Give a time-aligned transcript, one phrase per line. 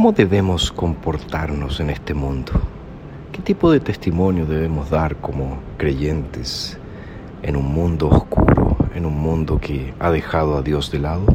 [0.00, 2.52] ¿Cómo debemos comportarnos en este mundo?
[3.32, 6.78] ¿Qué tipo de testimonio debemos dar como creyentes
[7.42, 11.26] en un mundo oscuro, en un mundo que ha dejado a Dios de lado?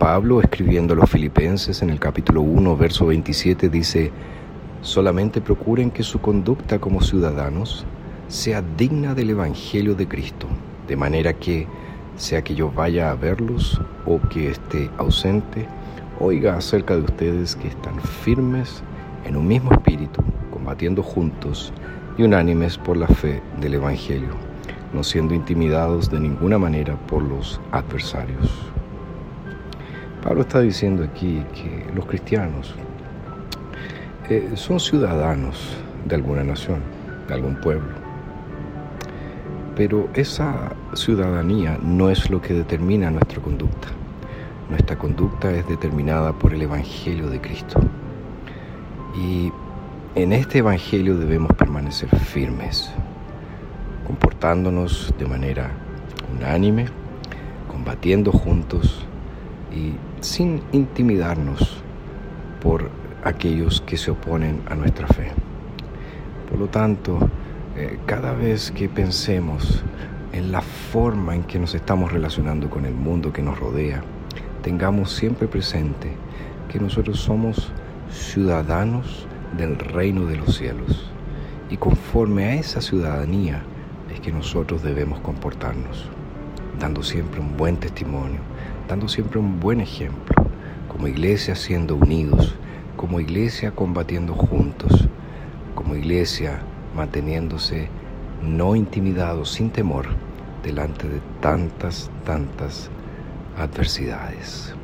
[0.00, 4.10] Pablo, escribiendo a los filipenses en el capítulo 1, verso 27, dice,
[4.80, 7.86] solamente procuren que su conducta como ciudadanos
[8.26, 10.48] sea digna del Evangelio de Cristo,
[10.88, 11.68] de manera que,
[12.16, 15.68] sea que yo vaya a verlos o que esté ausente,
[16.24, 18.82] oiga acerca de ustedes que están firmes
[19.26, 21.70] en un mismo espíritu, combatiendo juntos
[22.16, 24.30] y unánimes por la fe del Evangelio,
[24.94, 28.50] no siendo intimidados de ninguna manera por los adversarios.
[30.22, 32.74] Pablo está diciendo aquí que los cristianos
[34.30, 36.80] eh, son ciudadanos de alguna nación,
[37.28, 37.92] de algún pueblo.
[39.76, 43.88] Pero esa ciudadanía no es lo que determina nuestra conducta.
[44.70, 47.80] Nuestra conducta es determinada por el Evangelio de Cristo.
[49.14, 49.52] Y
[50.14, 52.90] en este Evangelio debemos permanecer firmes,
[54.06, 55.70] comportándonos de manera
[56.34, 56.86] unánime,
[57.70, 59.04] combatiendo juntos
[59.70, 61.82] y sin intimidarnos
[62.62, 62.88] por
[63.22, 65.32] aquellos que se oponen a nuestra fe.
[66.48, 67.18] Por lo tanto,
[67.76, 69.84] eh, cada vez que pensemos
[70.32, 74.02] en la forma en que nos estamos relacionando con el mundo que nos rodea,
[74.64, 76.10] tengamos siempre presente
[76.72, 77.70] que nosotros somos
[78.10, 79.26] ciudadanos
[79.58, 81.10] del reino de los cielos.
[81.68, 83.62] Y conforme a esa ciudadanía
[84.10, 86.08] es que nosotros debemos comportarnos,
[86.80, 88.40] dando siempre un buen testimonio,
[88.88, 90.46] dando siempre un buen ejemplo,
[90.88, 92.54] como iglesia siendo unidos,
[92.96, 95.08] como iglesia combatiendo juntos,
[95.74, 96.60] como iglesia
[96.96, 97.90] manteniéndose
[98.42, 100.06] no intimidados, sin temor,
[100.62, 102.90] delante de tantas, tantas
[103.56, 104.74] adversidades.